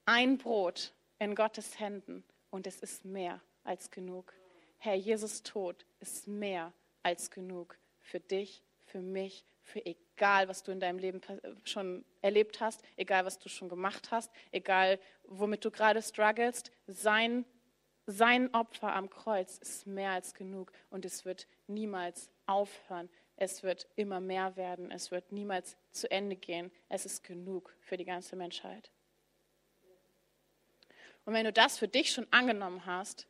[0.05, 4.33] Ein Brot in Gottes Händen und es ist mehr als genug.
[4.77, 6.73] Herr, Jesus Tod ist mehr
[7.03, 11.21] als genug für dich, für mich, für egal, was du in deinem Leben
[11.63, 16.71] schon erlebt hast, egal, was du schon gemacht hast, egal, womit du gerade strugglest.
[16.87, 17.45] Sein,
[18.05, 23.09] sein Opfer am Kreuz ist mehr als genug und es wird niemals aufhören.
[23.35, 24.91] Es wird immer mehr werden.
[24.91, 26.71] Es wird niemals zu Ende gehen.
[26.89, 28.91] Es ist genug für die ganze Menschheit.
[31.25, 33.27] Und wenn du das für dich schon angenommen hast,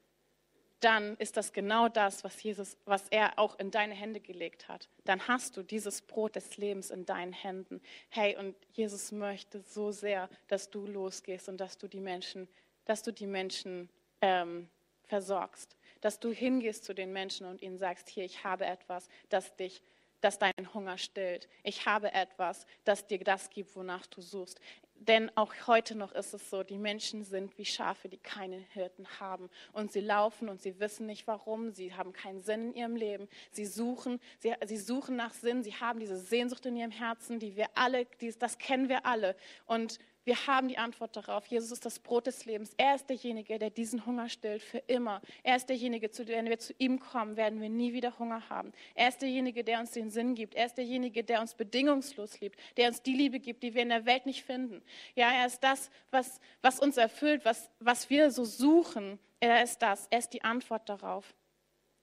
[0.83, 4.89] dann ist das genau das, was Jesus, was er auch in deine Hände gelegt hat.
[5.05, 7.81] Dann hast du dieses Brot des Lebens in deinen Händen.
[8.09, 12.47] Hey, und Jesus möchte so sehr, dass du losgehst und dass du die Menschen,
[12.85, 13.89] dass du die Menschen
[14.21, 14.69] ähm,
[15.05, 19.55] versorgst, dass du hingehst zu den Menschen und ihnen sagst: Hier, ich habe etwas, das
[19.55, 19.81] dich
[20.23, 21.49] das deinen Hunger stillt.
[21.63, 24.59] Ich habe etwas, das dir das gibt, wonach du suchst.
[25.07, 29.05] Denn auch heute noch ist es so, die Menschen sind wie Schafe, die keine Hirten
[29.19, 29.49] haben.
[29.73, 31.71] Und sie laufen und sie wissen nicht warum.
[31.71, 33.27] Sie haben keinen Sinn in ihrem Leben.
[33.51, 35.61] Sie suchen, sie, sie suchen nach Sinn.
[35.61, 39.35] Sie haben diese Sehnsucht in ihrem Herzen, die wir alle, die, das kennen wir alle.
[39.65, 41.45] Und wir haben die Antwort darauf.
[41.47, 42.73] Jesus ist das Brot des Lebens.
[42.77, 45.21] Er ist derjenige, der diesen Hunger stillt für immer.
[45.43, 48.71] Er ist derjenige, zu dem wir zu ihm kommen, werden wir nie wieder Hunger haben.
[48.95, 50.55] Er ist derjenige, der uns den Sinn gibt.
[50.55, 53.89] Er ist derjenige, der uns bedingungslos liebt, der uns die Liebe gibt, die wir in
[53.89, 54.81] der Welt nicht finden.
[55.15, 59.19] Ja, er ist das, was, was uns erfüllt, was, was wir so suchen.
[59.41, 60.07] Er ist das.
[60.09, 61.35] Er ist die Antwort darauf.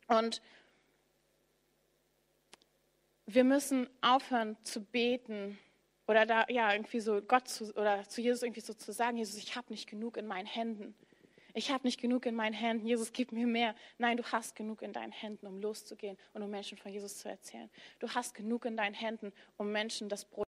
[0.09, 0.43] Und
[3.25, 5.59] wir müssen aufhören zu beten
[6.11, 9.37] oder da, ja, irgendwie so Gott zu, oder zu Jesus irgendwie so zu sagen, Jesus,
[9.37, 10.96] ich habe nicht genug in meinen Händen.
[11.55, 12.85] Ich habe nicht genug in meinen Händen.
[12.85, 13.77] Jesus, gib mir mehr.
[13.96, 17.29] Nein, du hast genug in deinen Händen, um loszugehen und um Menschen von Jesus zu
[17.29, 17.70] erzählen.
[18.01, 20.50] Du hast genug in deinen Händen, um Menschen das Brot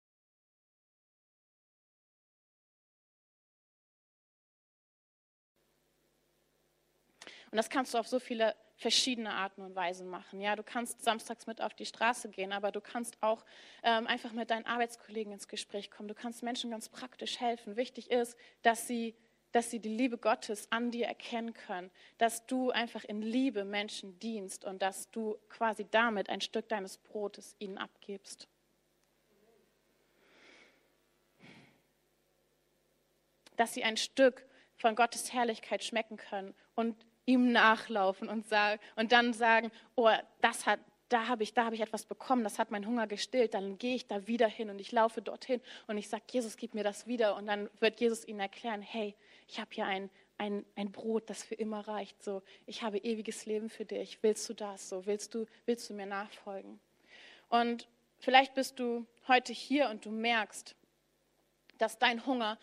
[7.55, 10.41] Und das kannst du auf so viele verschiedene Arten und Weisen machen.
[10.41, 13.45] Ja, du kannst samstags mit auf die Straße gehen, aber du kannst auch
[13.85, 16.09] ähm, einfach mit deinen Arbeitskollegen ins Gespräch kommen.
[16.09, 17.77] Du kannst Menschen ganz praktisch helfen.
[17.77, 19.15] Wichtig ist, dass sie
[19.53, 24.19] dass sie die Liebe Gottes an dir erkennen können, dass du einfach in Liebe Menschen
[24.19, 28.49] dienst und dass du quasi damit ein Stück deines Brotes ihnen abgibst.
[33.57, 39.13] Dass sie ein Stück von Gottes Herrlichkeit schmecken können und ihm nachlaufen und, sagen, und
[39.13, 40.11] dann sagen, oh,
[40.41, 43.79] das hat, da habe ich, da ich etwas bekommen, das hat meinen Hunger gestillt, dann
[43.79, 46.85] gehe ich da wieder hin und ich laufe dorthin und ich sage, Jesus, gib mir
[46.85, 47.37] das wieder.
[47.37, 49.15] Und dann wird Jesus ihnen erklären, hey,
[49.49, 52.23] ich habe hier ein, ein, ein Brot, das für immer reicht.
[52.23, 54.23] So, ich habe ewiges Leben für dich.
[54.23, 54.89] Willst du das?
[54.89, 56.81] So, willst du, willst du mir nachfolgen?
[57.49, 60.75] Und vielleicht bist du heute hier und du merkst,
[61.79, 62.59] dass dein Hunger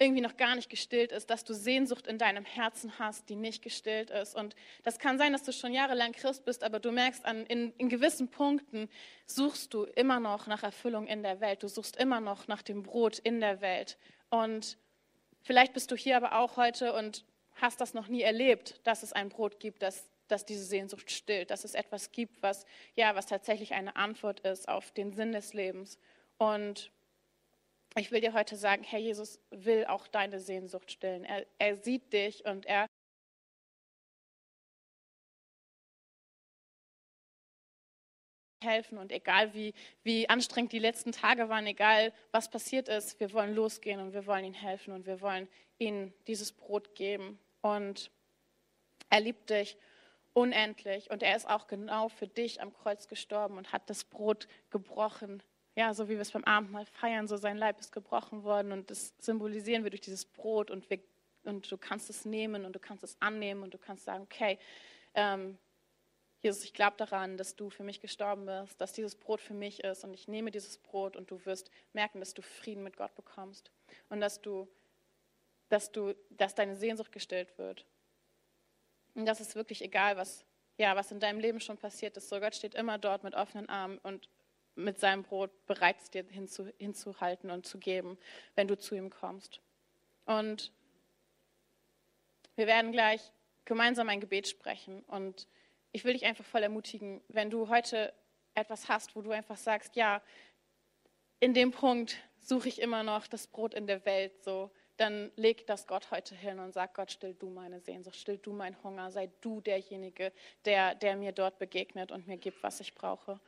[0.00, 3.62] irgendwie noch gar nicht gestillt ist, dass du Sehnsucht in deinem Herzen hast, die nicht
[3.62, 4.34] gestillt ist.
[4.34, 7.72] Und das kann sein, dass du schon jahrelang Christ bist, aber du merkst, an, in,
[7.76, 8.88] in gewissen Punkten
[9.26, 11.62] suchst du immer noch nach Erfüllung in der Welt.
[11.62, 13.98] Du suchst immer noch nach dem Brot in der Welt.
[14.30, 14.78] Und
[15.42, 19.12] vielleicht bist du hier aber auch heute und hast das noch nie erlebt, dass es
[19.12, 23.26] ein Brot gibt, das, das diese Sehnsucht stillt, dass es etwas gibt, was, ja, was
[23.26, 25.98] tatsächlich eine Antwort ist auf den Sinn des Lebens.
[26.38, 26.90] Und
[27.96, 31.24] ich will dir heute sagen, Herr Jesus will auch deine Sehnsucht stillen.
[31.24, 32.86] Er, er sieht dich und er
[38.62, 39.72] helfen und egal wie,
[40.02, 44.26] wie anstrengend die letzten Tage waren, egal was passiert ist, wir wollen losgehen und wir
[44.26, 45.48] wollen ihm helfen und wir wollen
[45.78, 47.38] ihm dieses Brot geben.
[47.62, 48.10] Und
[49.08, 49.76] er liebt dich
[50.34, 54.46] unendlich und er ist auch genau für dich am Kreuz gestorben und hat das Brot
[54.70, 55.42] gebrochen
[55.76, 58.90] ja, so wie wir es beim Abendmahl feiern, so sein Leib ist gebrochen worden und
[58.90, 60.98] das symbolisieren wir durch dieses Brot und, wir,
[61.44, 64.58] und du kannst es nehmen und du kannst es annehmen und du kannst sagen, okay,
[65.14, 65.58] ähm,
[66.42, 69.84] Jesus, ich glaube daran, dass du für mich gestorben bist, dass dieses Brot für mich
[69.84, 73.14] ist und ich nehme dieses Brot und du wirst merken, dass du Frieden mit Gott
[73.14, 73.70] bekommst
[74.08, 74.66] und dass du,
[75.68, 77.84] dass du, dass deine Sehnsucht gestillt wird.
[79.14, 80.46] Und das ist wirklich egal, was,
[80.78, 82.28] ja, was in deinem Leben schon passiert ist.
[82.30, 84.28] So Gott steht immer dort mit offenen Armen und
[84.84, 88.18] mit seinem Brot bereit ist, dir hinzu, hinzuhalten und zu geben,
[88.54, 89.60] wenn du zu ihm kommst.
[90.26, 90.72] Und
[92.56, 93.20] wir werden gleich
[93.64, 95.02] gemeinsam ein Gebet sprechen.
[95.04, 95.46] Und
[95.92, 98.12] ich will dich einfach voll ermutigen, wenn du heute
[98.54, 100.22] etwas hast, wo du einfach sagst, ja,
[101.38, 105.66] in dem Punkt suche ich immer noch das Brot in der Welt, so, dann leg
[105.66, 109.10] das Gott heute hin und sag Gott, still du meine Sehnsucht, still du meinen Hunger,
[109.10, 110.30] sei du derjenige,
[110.66, 113.40] der, der mir dort begegnet und mir gibt, was ich brauche.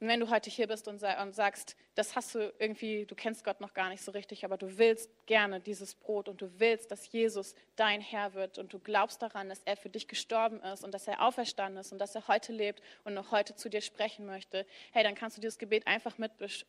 [0.00, 3.60] Und wenn du heute hier bist und sagst, das hast du irgendwie, du kennst Gott
[3.60, 7.10] noch gar nicht so richtig, aber du willst gerne dieses Brot und du willst, dass
[7.10, 10.94] Jesus dein Herr wird und du glaubst daran, dass er für dich gestorben ist und
[10.94, 14.24] dass er auferstanden ist und dass er heute lebt und noch heute zu dir sprechen
[14.24, 16.16] möchte, hey, dann kannst du dieses Gebet einfach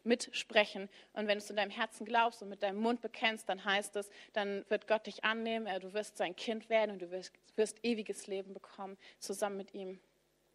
[0.03, 0.89] mitsprechen.
[1.13, 3.95] Und wenn du es in deinem Herzen glaubst und mit deinem Mund bekennst, dann heißt
[3.97, 7.77] es, dann wird Gott dich annehmen, du wirst sein Kind werden und du wirst, wirst
[7.83, 9.99] ewiges Leben bekommen zusammen mit ihm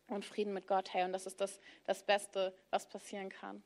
[0.09, 1.05] und Frieden mit Gott, hey.
[1.05, 3.63] Und das ist das, das Beste, was passieren kann.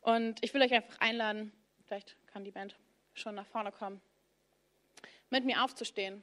[0.00, 1.52] Und ich will euch einfach einladen,
[1.86, 2.76] vielleicht kann die Band
[3.14, 4.00] schon nach vorne kommen,
[5.30, 6.22] mit mir aufzustehen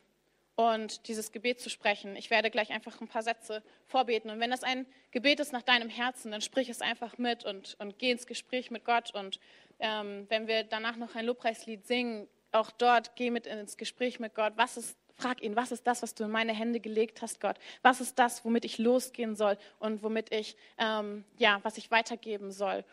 [0.55, 2.15] und dieses Gebet zu sprechen.
[2.15, 4.29] Ich werde gleich einfach ein paar Sätze vorbeten.
[4.29, 7.77] Und wenn das ein Gebet ist nach deinem Herzen, dann sprich es einfach mit und,
[7.79, 9.13] und geh ins Gespräch mit Gott.
[9.13, 9.39] Und
[9.79, 14.35] ähm, wenn wir danach noch ein Lobpreislied singen, auch dort geh mit ins Gespräch mit
[14.35, 14.53] Gott.
[14.57, 17.59] Was ist Frag ihn, was ist das, was du in meine Hände gelegt hast, Gott?
[17.81, 22.53] Was ist das, womit ich losgehen soll und womit ich, ähm, ja, was ich weitergeben
[22.53, 22.85] soll?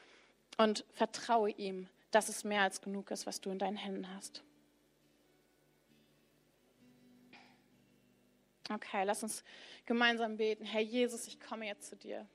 [0.59, 4.43] Und vertraue ihm, dass es mehr als genug ist, was du in deinen Händen hast.
[8.69, 9.45] Okay, lass uns
[9.85, 10.65] gemeinsam beten.
[10.65, 12.27] Herr Jesus, ich komme jetzt zu dir.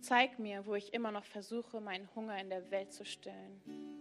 [0.00, 3.97] Zeig mir, wo ich immer noch versuche, meinen Hunger in der Welt zu stillen.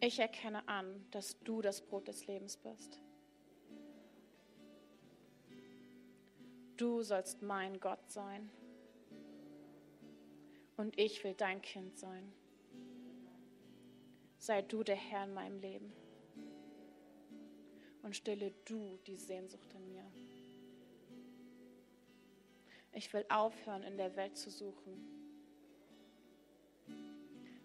[0.00, 3.00] Ich erkenne an, dass du das Brot des Lebens bist.
[6.76, 8.48] Du sollst mein Gott sein
[10.76, 12.32] und ich will dein Kind sein.
[14.38, 15.92] Sei du der Herr in meinem Leben
[18.02, 20.04] und stille du die Sehnsucht in mir.
[22.92, 24.96] Ich will aufhören, in der Welt zu suchen,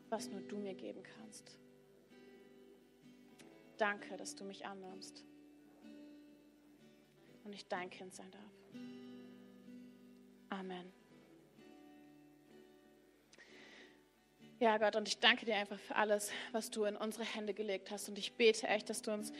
[0.09, 1.59] was nur du mir geben kannst.
[3.83, 5.25] Danke, dass du mich annimmst
[7.43, 8.53] und ich dein Kind sein darf.
[10.47, 10.93] Amen.
[14.61, 17.91] Ja, Gott, und ich danke dir einfach für alles, was du in unsere Hände gelegt
[17.91, 18.07] hast.
[18.07, 19.33] Und ich bete echt, dass du uns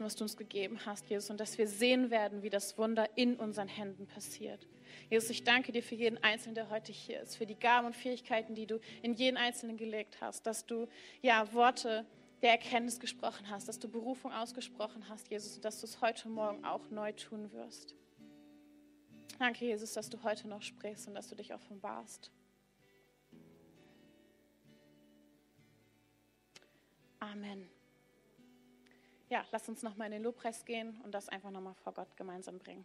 [0.00, 3.36] was du uns gegeben hast, Jesus, und dass wir sehen werden, wie das Wunder in
[3.36, 4.66] unseren Händen passiert.
[5.08, 7.94] Jesus, ich danke dir für jeden Einzelnen, der heute hier ist, für die Gaben und
[7.94, 10.88] Fähigkeiten, die du in jeden Einzelnen gelegt hast, dass du
[11.22, 12.04] ja Worte
[12.44, 16.28] der Erkenntnis gesprochen hast, dass du Berufung ausgesprochen hast, Jesus, und dass du es heute
[16.28, 17.94] Morgen auch neu tun wirst.
[19.38, 22.30] Danke, Jesus, dass du heute noch sprichst und dass du dich offenbarst.
[27.18, 27.66] Amen.
[29.30, 32.58] Ja, lass uns nochmal in den Lobpreis gehen und das einfach nochmal vor Gott gemeinsam
[32.58, 32.84] bringen.